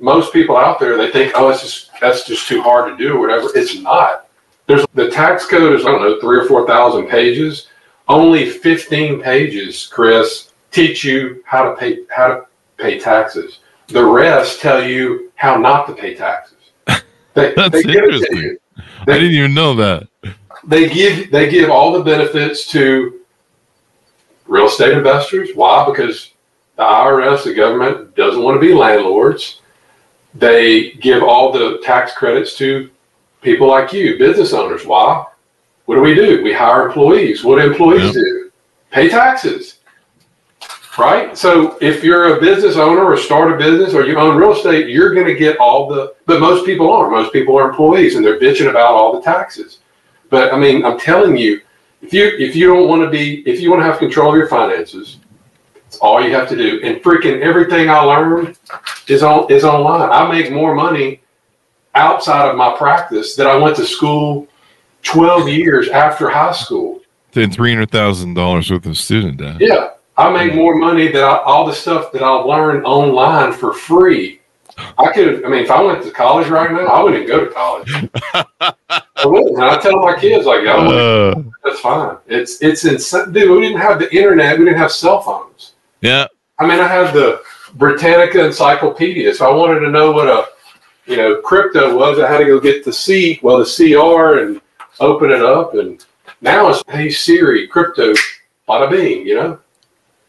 [0.06, 3.15] most people out there they think, oh, it's just that's just too hard to do
[3.15, 3.50] or whatever.
[3.56, 4.28] It's not.
[4.68, 7.68] There's the tax code is I don't know three or four thousand pages.
[8.08, 12.46] Only fifteen pages, Chris, teach you how to pay how to
[12.78, 13.60] pay taxes.
[13.88, 16.56] The rest tell you how not to pay taxes.
[17.36, 18.58] They, That's they interesting.
[19.06, 20.08] They, I didn't even know that.
[20.65, 23.20] They give they give all the benefits to
[24.48, 25.50] real estate investors.
[25.54, 25.86] Why?
[25.86, 26.32] Because
[26.78, 29.60] the IRS, the government, doesn't want to be landlords.
[30.36, 32.89] They give all the tax credits to
[33.41, 34.86] people like you, business owners.
[34.86, 35.26] Why?
[35.86, 36.43] What do we do?
[36.43, 37.43] We hire employees.
[37.43, 38.13] What do employees yep.
[38.13, 38.52] do?
[38.91, 39.80] Pay taxes
[40.98, 41.38] right?
[41.38, 44.89] So if you're a business owner or start a business or you own real estate,
[44.89, 47.12] you're going to get all the, but most people aren't.
[47.12, 49.80] Most people are employees and they're bitching about all the taxes.
[50.30, 51.62] But I mean, I'm telling you,
[52.02, 54.38] if you if you don't want to be, if you want to have control of
[54.38, 55.17] your finances,
[55.95, 56.81] it's all you have to do.
[56.84, 58.58] And freaking everything I learned
[59.08, 60.10] is on is online.
[60.10, 61.21] I make more money
[61.93, 64.47] outside of my practice that I went to school
[65.03, 67.01] 12 years after high school.
[67.31, 69.58] Then three hundred thousand dollars worth of student debt.
[69.60, 73.73] Yeah, I make more money than I, all the stuff that I learned online for
[73.73, 74.41] free.
[74.97, 77.51] I could, I mean, if I went to college right now, I wouldn't go to
[77.51, 77.93] college.
[78.60, 79.55] I wouldn't.
[79.55, 82.17] And I tell my kids, like, oh, uh, that's fine.
[82.27, 83.51] It's it's insane, dude.
[83.51, 84.58] We didn't have the internet.
[84.60, 85.55] We didn't have cell phones.
[86.06, 86.28] Yeah.
[86.60, 87.41] I mean, I had the
[87.74, 90.46] Britannica Encyclopedia, so I wanted to know what a
[91.08, 92.20] you know crypto was.
[92.20, 94.62] I had to go get the C, well, the CR, and
[95.00, 95.74] open it up.
[95.74, 96.06] And
[96.41, 98.13] now it's hey Siri, crypto,
[98.70, 99.60] bada bing, you know.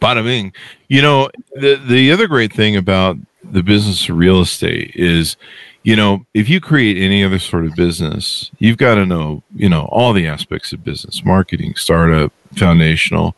[0.00, 0.54] Bada bing.
[0.88, 5.36] You know, the the other great thing about the business of real estate is,
[5.82, 9.68] you know, if you create any other sort of business, you've got to know, you
[9.68, 13.36] know, all the aspects of business, marketing, startup, foundational.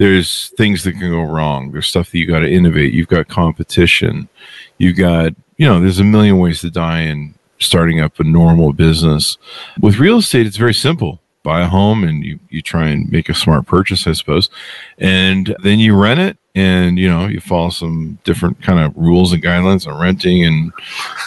[0.00, 1.72] There's things that can go wrong.
[1.72, 2.94] There's stuff that you got to innovate.
[2.94, 4.30] You've got competition.
[4.78, 8.72] You've got, you know, there's a million ways to die in starting up a normal
[8.72, 9.36] business.
[9.78, 13.28] With real estate, it's very simple buy a home and you, you try and make
[13.28, 14.50] a smart purchase, I suppose.
[14.98, 19.32] And then you rent it and, you know, you follow some different kind of rules
[19.32, 20.72] and guidelines on renting and,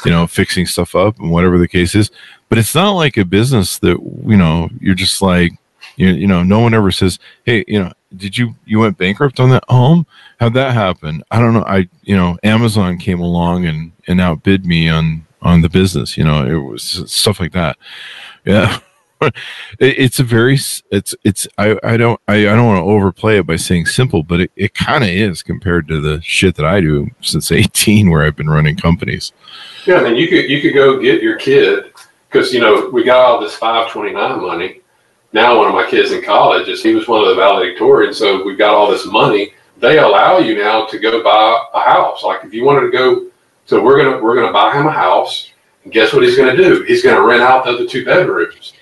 [0.05, 2.11] you know, fixing stuff up and whatever the case is.
[2.49, 5.53] But it's not like a business that, you know, you're just like,
[5.95, 9.39] you, you know, no one ever says, Hey, you know, did you, you went bankrupt
[9.39, 10.05] on that home?
[10.39, 11.23] How'd that happen?
[11.31, 11.63] I don't know.
[11.65, 16.23] I, you know, Amazon came along and, and outbid me on, on the business, you
[16.23, 17.77] know, it was stuff like that.
[18.45, 18.79] Yeah.
[19.79, 20.57] it's a very
[20.91, 24.23] it's it's I, I don't I, I don't want to overplay it by saying simple,
[24.23, 28.09] but it, it kind of is compared to the shit that I do since 18
[28.09, 29.31] where I've been running companies.
[29.85, 31.93] Yeah, I mean you could you could go get your kid
[32.29, 34.81] because you know we got all this 529 money.
[35.33, 38.43] Now one of my kids in college is he was one of the valedictorians, so
[38.45, 39.53] we've got all this money.
[39.77, 42.23] They allow you now to go buy a house.
[42.23, 43.27] Like if you wanted to go,
[43.65, 45.51] so we're gonna we're gonna buy him a house.
[45.83, 46.83] And guess what he's gonna do?
[46.83, 48.73] He's gonna rent out the other two bedrooms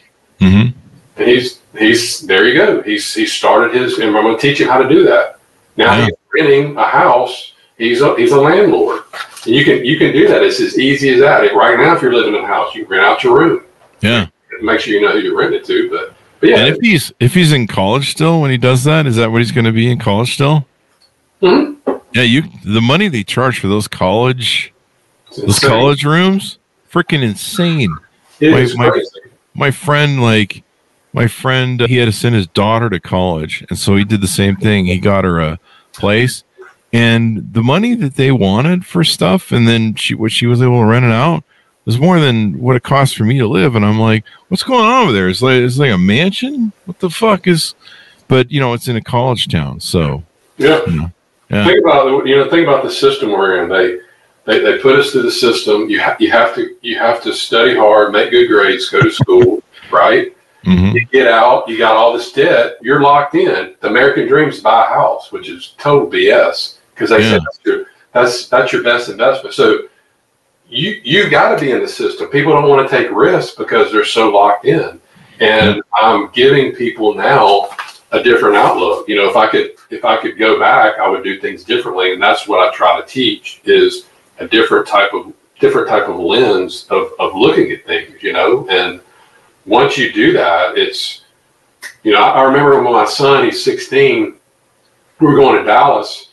[0.42, 0.78] Mm-hmm.
[1.18, 2.82] And he's he's there you go.
[2.82, 5.40] He's he started his and I'm going to teach him how to do that.
[5.78, 6.06] Now yeah.
[6.06, 7.54] he's renting a house.
[7.78, 9.04] He's a he's a landlord.
[9.46, 10.42] And you can you can do that.
[10.42, 11.54] It's as easy as that.
[11.54, 13.64] Right now, if you're living in a house, you rent out your room.
[14.02, 14.28] Yeah.
[14.62, 15.90] Make sure you know who you're renting to.
[15.90, 16.58] But, but yeah.
[16.58, 19.38] And if he's if he's in college still when he does that, is that what
[19.38, 20.65] he's going to be in college still?
[21.41, 21.91] Mm-hmm.
[22.13, 24.73] Yeah, you the money they charge for those college
[25.38, 26.58] those college rooms,
[26.91, 27.95] freaking insane.
[28.39, 29.04] It my, my,
[29.54, 30.63] my friend like
[31.13, 34.21] my friend, uh, he had to send his daughter to college, and so he did
[34.21, 34.86] the same thing.
[34.86, 35.60] He got her a
[35.93, 36.43] place,
[36.91, 40.80] and the money that they wanted for stuff, and then she what she was able
[40.80, 41.43] to rent it out
[41.86, 43.76] was more than what it cost for me to live.
[43.76, 45.30] And I'm like, what's going on over there?
[45.30, 46.72] It's like it's like a mansion.
[46.86, 47.76] What the fuck is?
[48.28, 50.24] But you know, it's in a college town, so
[50.58, 50.82] Yeah.
[50.88, 51.12] you know,
[51.50, 53.70] yeah, Think about the- you know think about the system we're in.
[53.70, 54.00] They
[54.46, 55.89] they, they put us through the system.
[55.89, 59.12] You ha- you have to you have to study hard, make good grades, go to
[59.12, 60.36] school, right?
[60.63, 63.76] hmm You get out, you got all this debt, you're locked in.
[63.82, 67.32] The American dream is buy a house, which is total BS because they Yeah.
[67.32, 69.54] said that's your, that's that's your best investment.
[69.56, 69.80] So
[70.71, 72.27] you you got to be in the system.
[72.29, 74.99] People don't want to take risks because they're so locked in.
[75.41, 77.69] And I'm giving people now
[78.12, 79.07] a different outlook.
[79.07, 82.13] You know, if I could if I could go back, I would do things differently,
[82.13, 84.05] and that's what I try to teach is
[84.39, 88.23] a different type of different type of lens of, of looking at things.
[88.23, 89.01] You know, and
[89.65, 91.23] once you do that, it's
[92.03, 94.36] you know I, I remember when my son he's 16,
[95.19, 96.29] we were going to Dallas.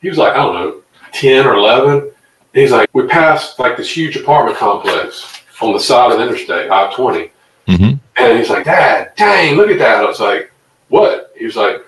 [0.00, 2.11] He was like I don't know 10 or 11.
[2.54, 6.70] He's like we passed like this huge apartment complex on the side of the interstate
[6.70, 7.30] I-20.
[7.68, 10.04] hmm And he's like, Dad, dang, look at that.
[10.04, 10.52] I was like,
[10.88, 11.32] what?
[11.38, 11.84] He was like,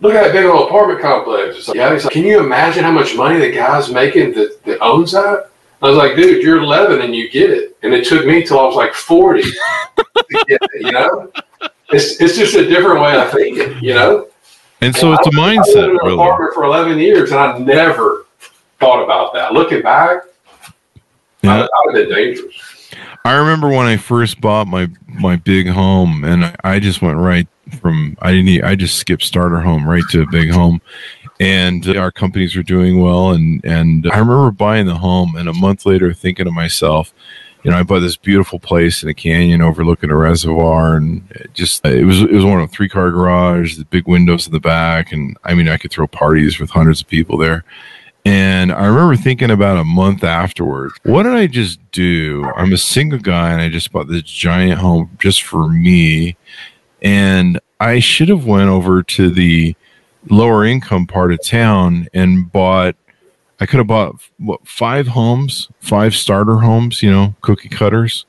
[0.00, 1.56] look at that big old apartment complex.
[1.56, 1.92] It's like, yeah.
[1.92, 5.50] He's like, can you imagine how much money the guy's making that, that owns that?
[5.80, 7.76] I was like, dude, you're 11 and you get it.
[7.82, 9.50] And it took me till I was like 40 to
[10.48, 11.30] get it, you know?
[11.90, 14.26] It's, it's just a different way of thinking, you know?
[14.80, 16.12] And so it's a I lived mindset, in an brother.
[16.14, 18.26] apartment for 11 years and I never
[18.80, 19.52] thought about that.
[19.52, 20.22] Looking back,
[21.42, 21.54] Yeah.
[21.54, 22.90] I, I would have been dangerous.
[23.24, 27.46] I remember when I first bought my my big home, and I- just went right
[27.80, 30.80] from I didn't need, I just skipped starter home right to a big home,
[31.38, 35.36] and uh, our companies were doing well, and and uh, I remember buying the home,
[35.36, 37.12] and a month later thinking to myself,
[37.64, 41.52] you know, I bought this beautiful place in a canyon overlooking a reservoir, and it
[41.52, 44.60] just it was it was one of three car garage, the big windows in the
[44.60, 47.64] back, and I mean I could throw parties with hundreds of people there.
[48.28, 52.44] And I remember thinking about a month afterward, what did I just do?
[52.56, 56.36] I'm a single guy and I just bought this giant home just for me.
[57.00, 59.74] And I should have went over to the
[60.28, 62.96] lower income part of town and bought
[63.60, 68.26] I could have bought what five homes, five starter homes, you know, cookie cutters,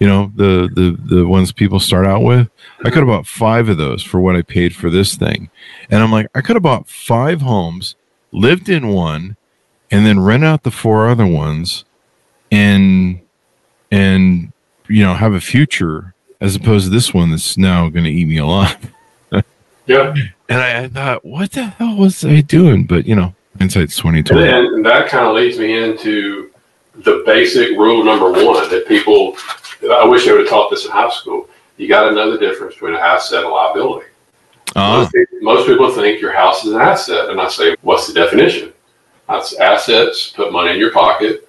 [0.00, 2.50] you know, the the the ones people start out with.
[2.80, 5.50] I could have bought five of those for what I paid for this thing.
[5.88, 7.94] And I'm like, I could have bought five homes,
[8.36, 9.36] lived in one,
[9.90, 11.84] and then rent out the four other ones
[12.52, 13.20] and
[13.90, 14.52] and
[14.88, 18.38] you know, have a future as opposed to this one that's now gonna eat me
[18.38, 18.92] alive.
[19.86, 20.14] Yeah.
[20.48, 22.86] And I, I thought, what the hell was I doing?
[22.86, 26.50] But you know, hindsight's twenty And, then, and that kind of leads me into
[26.96, 29.36] the basic rule number one that people,
[29.88, 31.48] I wish they would have taught this in high school.
[31.76, 34.06] You got to know the difference between an asset and a liability.
[34.74, 37.30] Ah, Most, people, most people think your house is an asset.
[37.30, 38.72] And I say, what's the definition?
[39.28, 41.48] That's assets, put money in your pocket.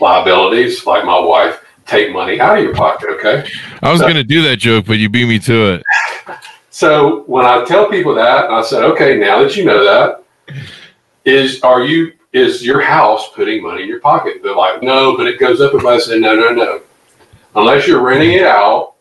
[0.00, 3.48] Liabilities, like my wife, take money out of your pocket, okay?
[3.82, 5.82] I was gonna do that joke, but you beat me to it.
[6.70, 10.22] So when I tell people that, I said, okay, now that you know that,
[11.24, 14.42] is are you is your house putting money in your pocket?
[14.44, 15.74] They're like, no, but it goes up.
[15.74, 16.82] Everybody said, no, no, no.
[17.56, 18.94] Unless you're renting it out,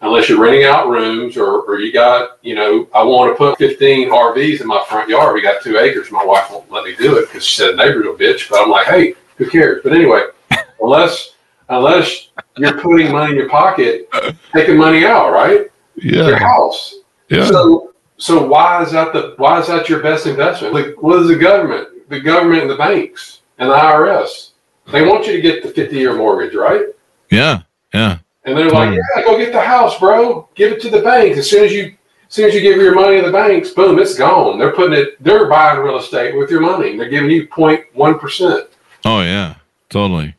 [0.00, 3.58] unless you're renting out rooms, or or you got, you know, I want to put
[3.58, 5.34] 15 RVs in my front yard.
[5.34, 6.10] We got two acres.
[6.10, 8.48] My wife won't let me do it because she said neighbor's a bitch.
[8.48, 9.80] But I'm like, hey, who cares?
[9.82, 10.22] But anyway,
[10.80, 11.34] unless
[11.68, 14.08] unless you're putting money in your pocket,
[14.52, 15.66] taking money out, right?
[15.96, 16.28] Yeah.
[16.28, 16.94] Your house.
[17.28, 17.46] yeah.
[17.46, 20.74] So, so why is that the why is that your best investment?
[20.74, 22.08] Like, what is the government?
[22.08, 24.50] The government and the banks and the IRS.
[24.90, 26.86] They want you to get the fifty year mortgage, right?
[27.30, 28.94] Yeah, yeah, And they're like, Hmm.
[29.16, 30.48] yeah, go get the house, bro.
[30.54, 31.36] Give it to the bank.
[31.36, 31.94] As soon as you
[32.28, 34.58] as soon as you give your money to the banks, boom, it's gone.
[34.58, 35.22] They're putting it.
[35.22, 36.96] They're buying real estate with your money.
[36.96, 38.68] They're giving you 0.1 percent.
[39.04, 39.54] Oh yeah,
[39.90, 40.34] totally.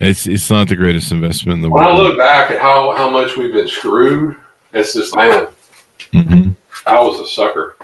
[0.00, 1.86] It's it's not the greatest investment in the world.
[1.86, 4.36] When I look back at how how much we've been screwed,
[4.72, 5.46] it's just man,
[6.12, 6.56] Mhm.
[6.86, 7.76] I was a sucker.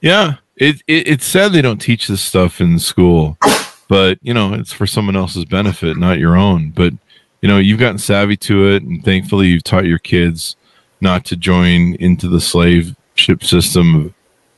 [0.00, 3.36] Yeah, it, it it's sad they don't teach this stuff in school,
[3.88, 6.70] but you know it's for someone else's benefit, not your own.
[6.70, 6.94] But
[7.42, 10.56] you know you've gotten savvy to it, and thankfully you've taught your kids
[11.00, 14.14] not to join into the slave ship system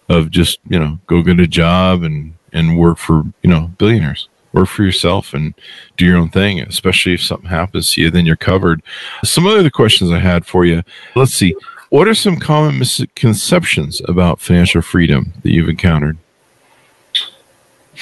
[0.09, 3.71] of, of just you know go get a job and and work for you know
[3.79, 4.29] billionaires.
[4.53, 5.55] Work for yourself and
[5.97, 8.83] do your own thing, especially if something happens to you, then you're covered.
[9.25, 10.83] Some other questions I had for you.
[11.17, 11.55] Let's see.
[11.89, 16.19] What are some common misconceptions about financial freedom that you've encountered?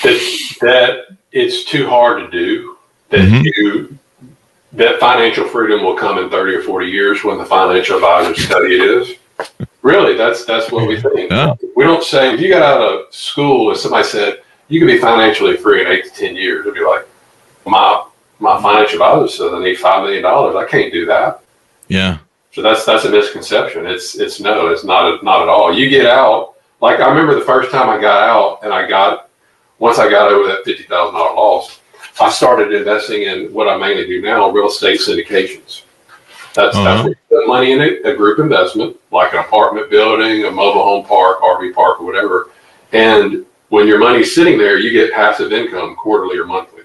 [0.02, 2.76] that that it's too hard to do.
[3.10, 3.44] That Mhm.
[3.44, 3.98] you
[4.72, 8.74] that financial freedom will come in 30 or 40 years when the financial advisors study
[8.76, 9.16] it is.
[9.82, 11.30] Really, that's that's what we think.
[11.30, 11.54] Yeah.
[11.74, 14.98] We don't say if you got out of school and somebody said you can be
[14.98, 17.06] financially free in eight to ten years, it'd be like
[17.66, 18.04] my
[18.38, 20.56] my financial advisor says I need five million dollars.
[20.56, 21.42] I can't do that.
[21.88, 22.18] Yeah.
[22.52, 23.86] So that's that's a misconception.
[23.86, 25.72] It's it's no, it's not not at all.
[25.72, 26.54] You get out.
[26.80, 29.30] Like I remember the first time I got out, and I got
[29.78, 31.79] once I got over that fifty thousand dollar loss,
[32.20, 35.82] I started investing in what I mainly do now, real estate syndications.
[36.54, 36.84] That's, Uh-huh.
[36.84, 40.50] that's where you put money in it, a group investment, like an apartment building, a
[40.50, 42.50] mobile home park, RV park, or whatever.
[42.92, 46.82] And when your money's sitting there, you get passive income quarterly or monthly.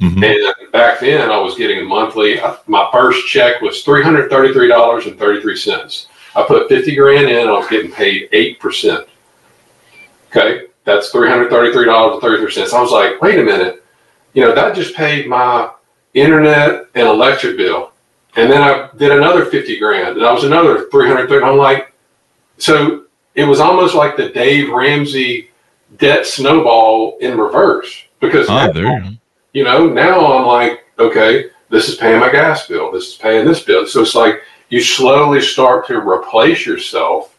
[0.00, 0.24] Mhm.
[0.24, 2.40] And back then, I was getting a monthly.
[2.66, 6.06] My first check was three hundred thirty-three dollars and thirty-three cents.
[6.36, 7.48] I put fifty grand in.
[7.48, 9.06] I was getting paid eight percent.
[10.34, 12.72] Okay, that's three hundred thirty-three dollars and thirty-three cents.
[12.72, 13.83] I was like, wait a minute,
[14.34, 15.70] you know, that just paid my
[16.12, 17.92] internet and electric bill,
[18.36, 21.44] and then I did another fifty grand, and that was another three hundred thirty.
[21.44, 21.92] I'm like,
[22.58, 25.50] so it was almost like the Dave Ramsey
[25.98, 29.00] debt snowball in reverse because Ah, now-
[29.52, 32.90] you know, now I'm like, okay, this is paying my gas bill.
[32.92, 33.86] This is paying this bill.
[33.86, 37.36] So it's like you slowly start to replace yourself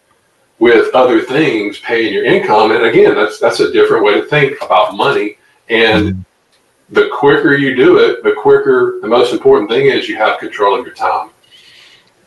[0.60, 2.71] with other things paying your income.
[2.71, 5.38] And again, that's that's a different way to think about money.
[5.69, 6.25] And
[6.89, 10.80] the quicker you do it, the quicker the most important thing is you have control
[10.80, 11.30] of your time.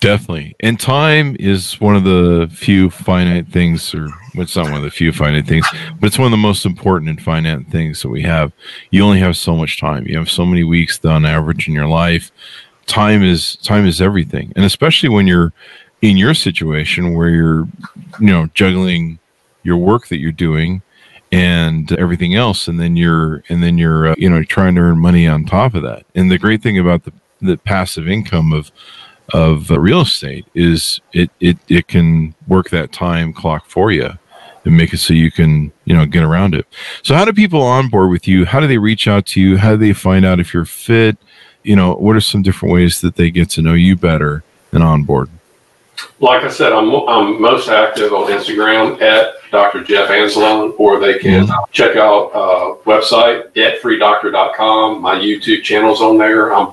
[0.01, 0.55] Definitely.
[0.61, 4.91] And time is one of the few finite things, or it's not one of the
[4.91, 5.67] few finite things,
[5.99, 8.53] but it's one of the most important and finite things that we have.
[8.91, 10.07] You only have so much time.
[10.07, 12.31] You have so many weeks on average in your life.
[12.87, 14.53] Time is time is everything.
[14.55, 15.53] And especially when you're
[16.01, 17.67] in your situation where you're,
[18.21, 19.19] you know, juggling
[19.65, 20.81] your work that you're doing
[21.31, 22.69] and everything else.
[22.69, 25.75] And then you're and then you're uh, you know trying to earn money on top
[25.75, 26.05] of that.
[26.15, 28.71] And the great thing about the the passive income of
[29.35, 34.11] of uh, real estate is it, it it can work that time clock for you
[34.65, 36.67] and make it so you can you know get around it.
[37.03, 38.45] So how do people onboard with you?
[38.45, 39.59] How do they reach out to you?
[39.59, 41.19] How do they find out if you're fit?
[41.63, 44.83] You know what are some different ways that they get to know you better and
[44.83, 45.29] onboard
[46.21, 49.83] Like I said, I'm, I'm most active on Instagram at Dr.
[49.85, 55.01] Jeff Anzalone, or they can check out uh, website debtfreedoctor.com.
[55.01, 56.55] My YouTube channel's on there.
[56.55, 56.73] I'm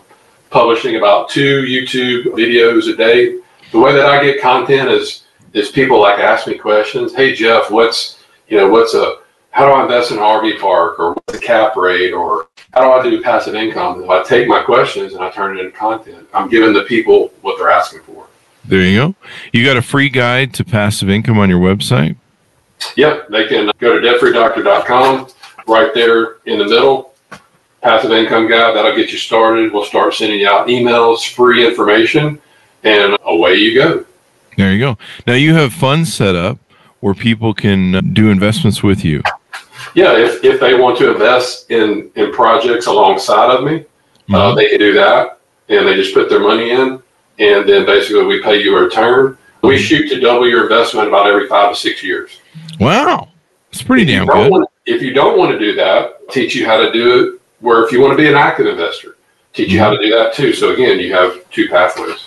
[0.49, 3.39] publishing about two YouTube videos a day.
[3.71, 7.15] The way that I get content is is people like ask me questions.
[7.15, 9.19] Hey Jeff, what's you know what's a
[9.51, 12.81] how do I invest in an RV park or what's the cap rate or how
[12.81, 14.03] do I do passive income?
[14.03, 17.31] If I take my questions and I turn it into content, I'm giving the people
[17.41, 18.04] what they're asking for.
[18.67, 19.15] There you go
[19.53, 22.15] you got a free guide to passive income on your website
[22.97, 25.27] Yep, they can go to debtfreedoctor.com
[25.65, 27.13] right there in the middle.
[27.81, 29.71] Passive income guide, that'll get you started.
[29.71, 32.39] We'll start sending you out emails, free information,
[32.83, 34.05] and away you go.
[34.57, 36.59] there you go now you have funds set up
[36.99, 39.21] where people can uh, do investments with you
[39.95, 43.85] Yeah, if, if they want to invest in, in projects alongside of me,
[44.33, 44.55] uh, Mhm.
[44.57, 45.39] they can do that.
[45.69, 47.01] And they just put their money in,
[47.39, 49.37] and then basically we pay you a return.
[49.61, 52.39] We shoot to double your investment about every five to six years.
[52.79, 53.29] wow
[53.71, 56.65] it's pretty If damn good want- if you don't want to do that, teach you
[56.65, 57.41] how to do it.
[57.59, 59.17] Where if you want to be an active investor,
[59.53, 60.53] teach you how to do that too.
[60.53, 62.23] So again, you have two pathways.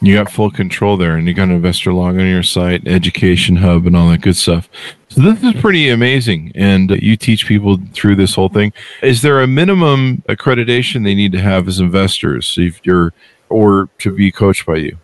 [0.00, 3.54] You got full control there, and you got an investor log on your site, education
[3.56, 4.68] hub, and all that good stuff.
[5.10, 8.72] So this is pretty amazing, and uh, you teach people through this whole thing.
[9.00, 13.12] Is there a minimum accreditation they need to have as investors, if you're
[13.52, 14.98] or to be coached by you?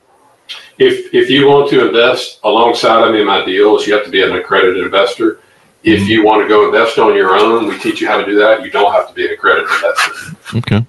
[0.79, 4.11] If if you want to invest alongside of me in my deals, you have to
[4.11, 5.41] be an accredited investor.
[5.83, 6.11] If mm-hmm.
[6.11, 8.65] you want to go invest on your own, we teach you how to do that.
[8.65, 10.59] You don't have to be an accredited investor.
[10.59, 10.87] Okay.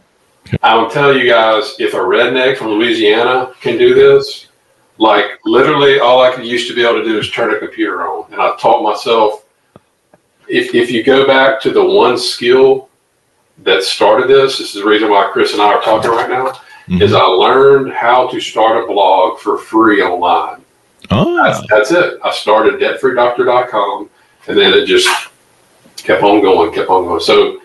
[0.63, 4.47] I'll tell you guys, if a redneck from Louisiana can do this,
[4.97, 8.07] like literally all I could used to be able to do is turn a computer
[8.07, 8.31] on.
[8.31, 9.45] And I taught myself
[10.47, 12.89] if if you go back to the one skill
[13.59, 16.59] that started this, this is the reason why Chris and I are talking right now,
[16.89, 17.01] Mhm.
[17.01, 20.63] is I learned how to start a blog for free online.
[21.11, 22.19] Oh, That's, that's it.
[22.23, 24.09] I started debtfreedoctor.com
[24.47, 25.07] and then it just
[25.97, 27.19] kept on going, kept on going.
[27.19, 27.61] So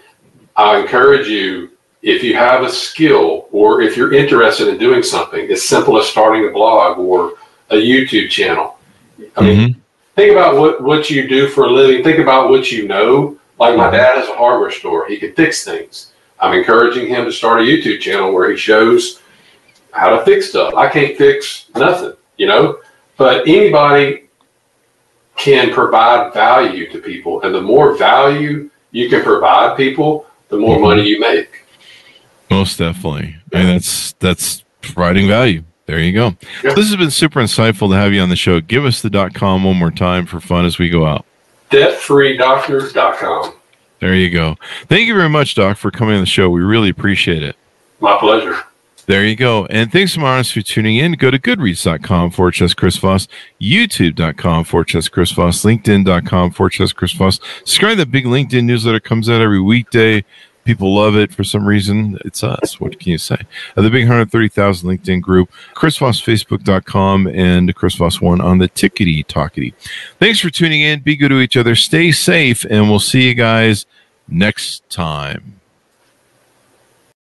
[0.56, 1.70] I encourage you,
[2.02, 6.06] if you have a skill or if you're interested in doing something as simple as
[6.06, 7.34] starting a blog or
[7.70, 8.78] a YouTube channel.
[9.36, 9.80] I mean, mm-hmm.
[10.14, 12.04] think about what, what you do for a living.
[12.04, 13.38] Think about what you know.
[13.58, 13.96] Like my mm-hmm.
[13.96, 15.08] dad has a hardware store.
[15.08, 16.12] He can fix things.
[16.40, 19.20] I'm encouraging him to start a YouTube channel where he shows
[19.94, 20.74] how to fix stuff.
[20.74, 22.80] I can't fix nothing, you know?
[23.16, 24.24] but anybody
[25.36, 30.76] can provide value to people and the more value you can provide people the more
[30.76, 30.84] mm-hmm.
[30.84, 31.64] money you make
[32.50, 33.36] Most definitely.
[33.52, 35.64] I mean, that's that's providing value.
[35.86, 36.36] There you go.
[36.62, 36.74] Yeah.
[36.74, 38.60] This has been super insightful to have you on the show.
[38.60, 41.26] Give us the dot com one more time for fun as we go out.
[41.70, 43.54] Debtfreedoctors.com.
[43.98, 44.56] There you go.
[44.86, 46.48] Thank you very much, Doc, for coming on the show.
[46.48, 47.56] We really appreciate it.
[48.00, 48.62] My pleasure.
[49.06, 49.66] There you go.
[49.66, 51.12] And thanks, Maris, for tuning in.
[51.12, 53.28] Go to goodreads.com for slash Chris Voss,
[53.60, 57.38] youtube.com for slash Chris Voss, linkedin.com for slash Chris Voss.
[57.58, 59.00] Subscribe to the big LinkedIn newsletter.
[59.00, 60.24] comes out every weekday.
[60.64, 62.18] People love it for some reason.
[62.24, 62.80] It's us.
[62.80, 63.36] What can you say?
[63.76, 68.70] Uh, the big 130,000 LinkedIn group, Chris Voss, Facebook.com, and Chris Voss 1 on the
[68.70, 69.74] Tickety Talkety.
[70.18, 71.00] Thanks for tuning in.
[71.00, 71.74] Be good to each other.
[71.74, 73.84] Stay safe, and we'll see you guys
[74.26, 75.53] next time.